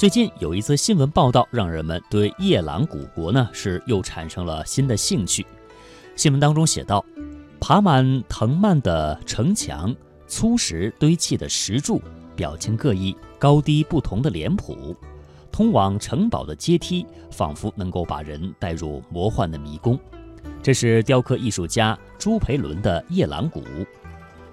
[0.00, 5.44] 最近有一则新闻报道，让人们对夜郎古国呢是又产生了新的兴趣。
[6.16, 7.04] 新闻当中写道，
[7.60, 9.94] 爬满藤蔓的城墙，
[10.26, 12.00] 粗石堆砌的石柱，
[12.34, 14.96] 表情各异、高低不同的脸谱，
[15.52, 20.00] 通往城堡的阶梯，仿佛能够把人带入魔幻的迷宫。
[20.62, 23.62] 这是雕刻艺术家朱培伦的夜郎谷。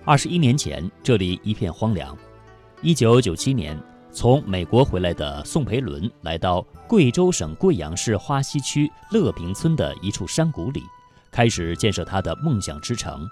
[0.03, 2.17] 二十一年前，这里一片荒凉。
[2.81, 3.81] 一九九七年，
[4.17, 10.81] 从美国回来的宋培伦来到贵州省贵阳市花溪区乐平村的一处山谷里，
[11.29, 13.29] 开始建设他的梦想之城。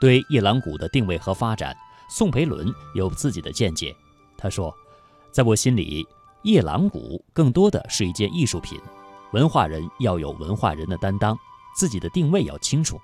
[0.00, 1.76] 对夜郎谷的定位和发展，
[2.08, 3.94] 宋培伦有自己的见解。
[4.38, 4.74] 他说
[5.30, 6.02] ：“在我心里，
[6.44, 8.80] 夜郎谷更多的是一件艺术品。
[9.34, 11.36] 文化人要有文化人的担当。”
[11.76, 12.98] 自己的定位要清楚。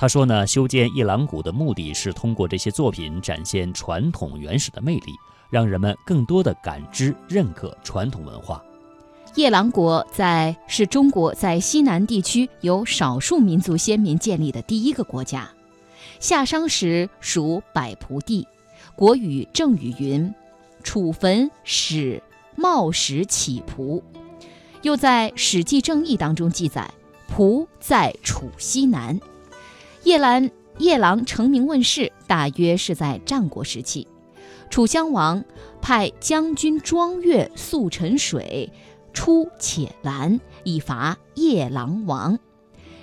[0.00, 5.12] 他说呢，修建夜郎谷的目的是通过这些作品展现传统原始的魅力，
[5.50, 8.64] 让人们更多的感知、认可传统文化。
[9.34, 15.46] 夜郎国在是中国在西南地区由少数民族先民建立的第一个国家。
[16.18, 18.48] 夏商时属百仆地，
[18.96, 20.34] 国语正语云
[20.82, 22.22] ：“楚坟始
[22.56, 24.02] 冒始起蒲。”
[24.80, 26.90] 又在《史记正义》当中记载。
[27.32, 29.20] 蒲在楚西南，
[30.02, 34.08] 夜兰夜郎成名问世，大约是在战国时期。
[34.70, 35.44] 楚襄王
[35.82, 38.72] 派将军庄月速沉水
[39.12, 42.38] 出且兰，以伐夜郎王。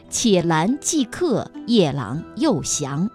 [0.10, 3.10] 且兰即克，夜郎又降。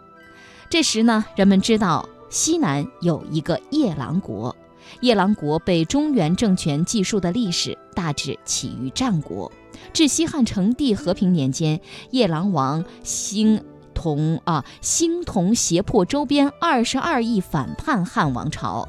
[0.68, 4.54] 这时呢，人们知道西南有一个夜郎国。
[5.00, 9.50] 夜郎国被中原政权记述的历史，大致起于战国。
[9.94, 18.88] 至西汉成帝和平年间，夜郎王兴同啊兴同胁迫周边二十二亿反叛汉王朝，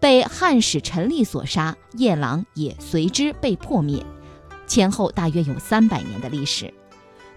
[0.00, 4.04] 被汉使陈立所杀，夜郎也随之被破灭，
[4.66, 6.72] 前后大约有三百年的历史。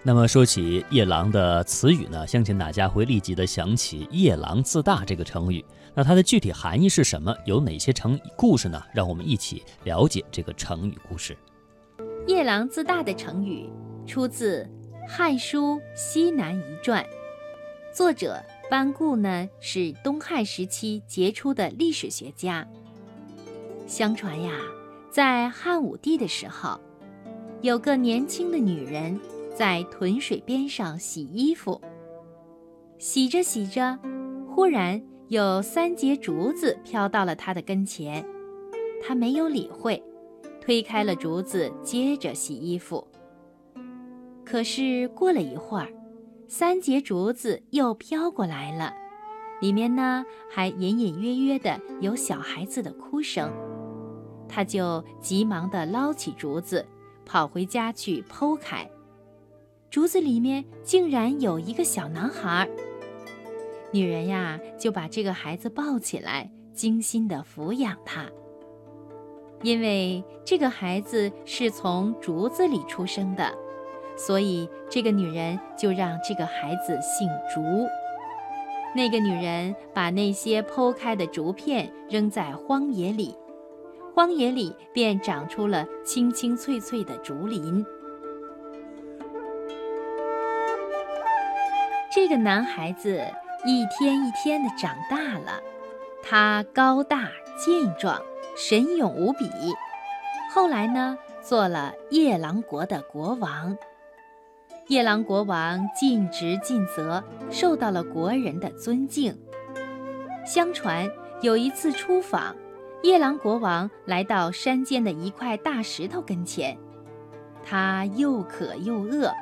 [0.04, 5.64] 那么说起夜郎的词语呢，相信大家会立即的想起“夜郎自大”这个成语。
[5.94, 7.32] 那它的具体含义是什么？
[7.46, 8.82] 有哪些成故事呢？
[8.92, 11.36] 让我们一起了解这个成语故事。
[12.26, 13.70] 夜郎自大的成语
[14.04, 14.64] 出自
[15.06, 17.04] 《汉书·西南夷传》，
[17.92, 22.66] 作者班固呢是东汉时期杰出的历史学家。
[23.86, 24.52] 相传呀，
[25.10, 26.80] 在汉武帝的时候，
[27.60, 29.18] 有个年轻的女人
[29.54, 31.80] 在屯水边上洗衣服，
[32.98, 33.98] 洗着洗着，
[34.48, 38.24] 忽然有三节竹子飘到了她的跟前，
[39.02, 40.02] 她没有理会。
[40.60, 43.04] 推开了竹子，接着洗衣服。
[44.44, 45.88] 可是过了一会儿，
[46.48, 48.92] 三节竹子又飘过来了，
[49.60, 53.50] 里面呢还隐隐约约的有小孩子的哭声。
[54.48, 56.84] 他就急忙地捞起竹子，
[57.24, 58.86] 跑回家去剖开，
[59.88, 62.68] 竹子里面竟然有一个小男孩。
[63.92, 68.26] 女人呀，就把这个孩子抱起来，精心地抚养他。
[69.62, 73.56] 因为这个孩子是从竹子里出生的，
[74.16, 77.86] 所以这个女人就让这个孩子姓竹。
[78.94, 83.34] 那个女人把那些剖开的竹片扔在荒野里，
[84.14, 87.84] 荒野里便长出了青青翠翠的竹林。
[92.14, 93.24] 这个男孩子
[93.64, 95.62] 一天一天的长大了，
[96.22, 98.20] 他高大健壮。
[98.54, 99.50] 神勇无比，
[100.50, 103.78] 后来呢，做了夜郎国的国王。
[104.88, 109.36] 夜郎国王尽职尽责，受到了国人的尊敬。
[110.44, 111.08] 相传
[111.40, 112.54] 有一次出访，
[113.02, 116.76] 夜郎国王来到山间的一块大石头跟前，
[117.64, 119.32] 他又渴又饿，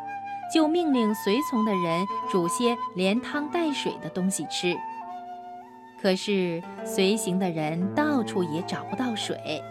[0.55, 4.77] 就命令随从的人煮些连汤带水的东西吃。
[6.03, 9.63] 可是随行的人到处也找不到水。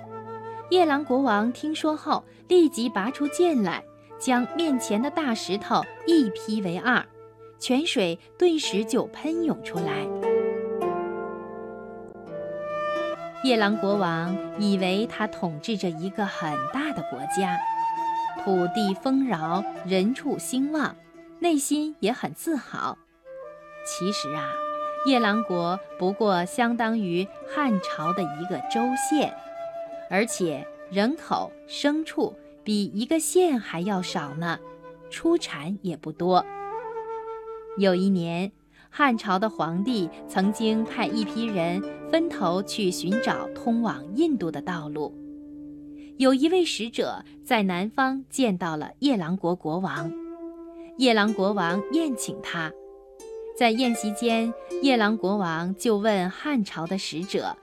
[0.72, 3.84] 夜郎国王听说后，立即拔出剑来，
[4.20, 7.04] 将面前的大石头一劈为二，
[7.58, 10.06] 泉水顿时就喷涌出来。
[13.44, 17.58] 夜郎国王以为他统治着一个很大的国家，
[18.44, 20.96] 土地丰饶，人畜兴旺，
[21.40, 22.98] 内心也很自豪。
[23.86, 24.50] 其实啊。
[25.06, 29.34] 夜郎国不过相当于汉朝的一个州县，
[30.10, 32.36] 而且人口、牲畜
[32.70, 34.60] 比一个县还要少呢，
[35.10, 36.46] 出产也不多。
[37.80, 38.52] 有一年，
[38.92, 41.82] 汉朝的皇帝曾经派一批人
[42.12, 45.12] 分头去寻找通往印度的道路。
[46.18, 50.14] 有一位使者在南方见到了夜郎国国王，
[51.00, 52.72] 夜郎国王宴请他。
[53.58, 57.58] 在宴席间，夜郎国王就问汉朝的使者：“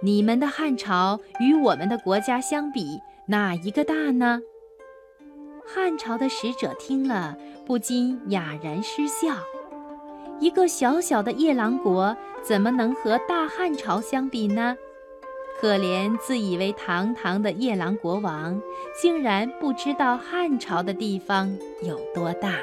[0.00, 4.40] 你们的汉朝与我们的国家相比，哪一个大呢？”
[5.66, 9.34] 汉朝的使者听了，不禁哑然失笑。
[10.40, 14.76] 一个小小的夜郎国，怎么能和大汉朝相比呢？
[15.60, 18.60] 可怜自以为堂堂的夜郎国王，
[19.00, 22.56] 竟然不知道汉朝的地方有多大。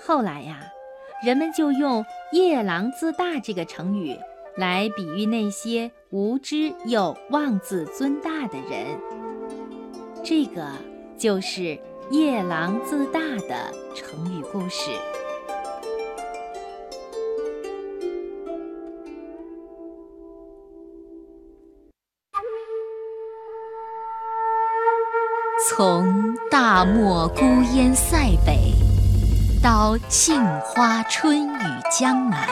[0.00, 0.60] 后来呀，
[1.24, 4.18] 人们就用“夜郎自大”这个成语
[4.56, 8.86] 来比喻那些无知又妄自尊大的人。
[10.22, 10.64] 这个
[11.18, 11.76] 就是
[12.08, 13.18] “夜郎自大”
[13.48, 14.92] 的成语故事。
[25.68, 27.42] 从大漠孤
[27.74, 28.72] 烟塞北，
[29.60, 32.46] 到杏花春雨江南；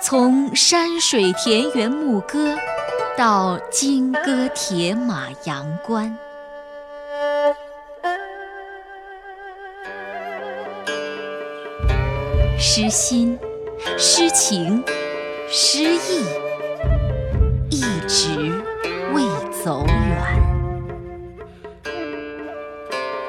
[0.00, 2.56] 从山水田园牧歌，
[3.16, 6.16] 到金戈铁马阳关。
[12.58, 13.38] 诗心、
[13.98, 14.82] 诗情、
[15.48, 16.24] 诗意，
[17.70, 18.52] 一直
[19.12, 19.22] 未
[19.64, 20.22] 走远。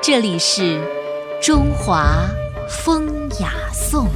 [0.01, 0.80] 这里是
[1.42, 2.06] 中华
[2.69, 4.07] 风雅颂。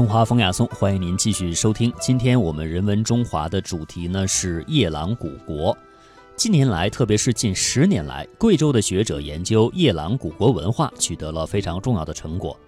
[0.00, 1.92] 中华风雅颂，欢迎您继续收听。
[2.00, 5.76] 今天我们人文中华的主题呢是夜郎古国。
[6.36, 12.58] 近年来，特别是近十年来，贵州的学者研究夜郎古国文化取得了非常重要的成果。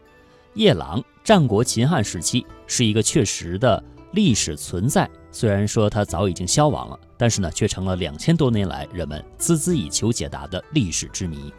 [0.52, 3.82] 夜郎，战国秦汉时期是一个确实的。
[4.10, 11.50] 历史存在，虽然说它早已经消亡了，但是呢，却成了两千多年来人们孜孜以求解答的历史之谜。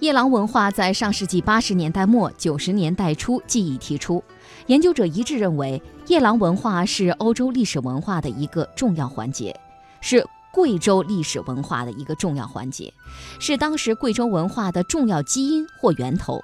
[0.00, 4.22] 夜郎文化在上世纪八十年代末九十年代初即已提出，
[4.66, 9.58] 研究者一致认为，夜郎文化是欧洲历史文化的一个重要环节，
[10.00, 12.92] 是贵州历史文化的一个重要环节，
[13.38, 16.40] 是当时贵州文化的重要基因或源头。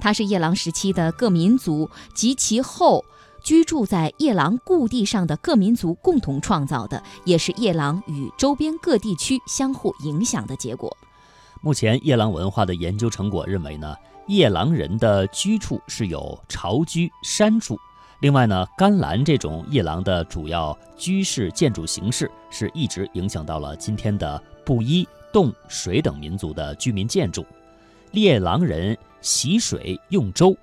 [0.00, 3.04] 它是夜郎时期的各民族及其后。
[3.40, 10.94] 居住在夜郎故地上的各民族共同创造的，也是夜郎与周边各地区相互影响的结果。
[11.62, 13.94] 目前，夜郎文化的研究成果认为呢，
[14.28, 17.78] 夜郎人的居处是有巢居、山处。
[18.20, 27.44] 另外呢，甘蓝这种夜郎的主要居室建筑形式，是一直影响到了今天的布依、侗、水等民族的居民建筑。
[28.10, 30.54] 猎狼人习水用舟。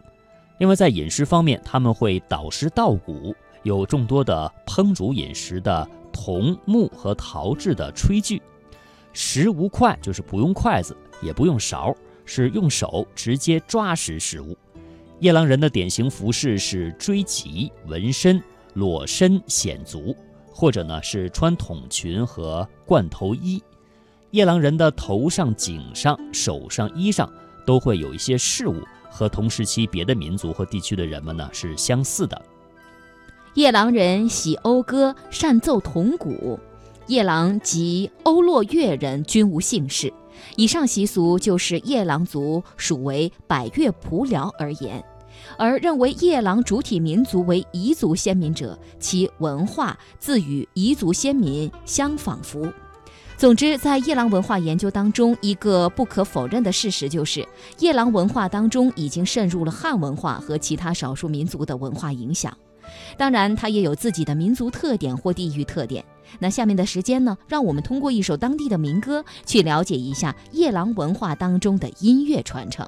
[0.59, 8.39] 另外，在饮食方面，他们会捣食稻谷，有众多的烹煮饮食的铜、木和陶制的炊具。
[9.11, 11.95] 食无筷，就是不用筷子，也不用勺，
[12.25, 14.57] 是用手直接抓食食物。
[15.19, 18.41] 夜郎人的典型服饰是锥旗、纹身、
[18.73, 20.15] 裸身显足，
[20.51, 23.63] 或者呢是穿筒裙和冠头衣。
[24.31, 27.31] 夜郎人的头上、颈上、手上、衣上
[27.65, 28.75] 都会有一些饰物。
[29.07, 32.41] 和同时期别的民族和地区的人们呢是相似的。
[33.53, 36.59] 夜郎人喜讴歌，善奏铜鼓。
[37.07, 40.11] 夜郎及欧洛越人均无姓氏。
[40.55, 45.03] 以上习俗就是夜郎族属为百越蒲辽而言。
[45.57, 52.71] 而认为夜郎主体民族为彝族先民者，其文化自与彝族先民相仿佛。
[53.37, 57.45] 总之，在夜郎文化研究当中，一个不可否认的事实就是，
[57.79, 62.57] 夜郎文化当中已经渗入了汉文化和其他少数民族的文化影响。
[63.17, 66.03] 当然，它也有自己的民族特点或地域特点。
[66.39, 72.87] 那下面的时间呢，让我们通过一首当地的民歌，去了解一下夜郎文化当中的音乐传承。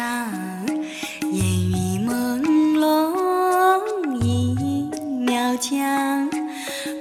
[0.00, 2.10] 烟雨朦
[2.78, 2.82] 胧，
[5.58, 6.30] 江，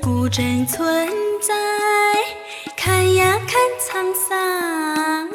[0.02, 1.08] 古镇村
[1.42, 1.54] 寨，
[2.76, 5.28] 看呀看沧桑，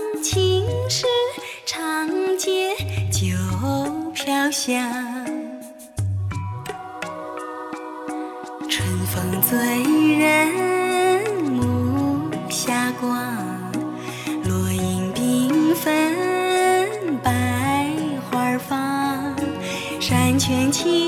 [1.65, 2.77] 长街，
[3.11, 3.35] 酒
[4.13, 4.75] 飘香，
[8.69, 9.57] 春风醉
[10.19, 13.54] 人，暮霞光。
[20.47, 21.04] 全清。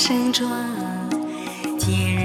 [0.00, 0.48] 身转，
[1.78, 2.19] 坚。